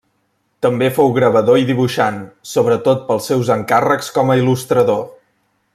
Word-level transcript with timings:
També 0.65 0.87
fou 0.95 1.11
gravador 1.17 1.59
i 1.63 1.67
dibuixant, 1.67 2.17
sobretot 2.55 3.05
pels 3.11 3.31
seus 3.33 3.53
encàrrecs 3.59 4.11
com 4.17 4.33
a 4.33 4.39
il·lustrador. 4.41 5.07